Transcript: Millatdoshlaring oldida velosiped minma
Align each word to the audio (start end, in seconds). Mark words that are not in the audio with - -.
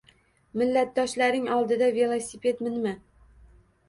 Millatdoshlaring 0.59 1.45
oldida 1.55 1.89
velosiped 1.97 2.65
minma 2.69 2.95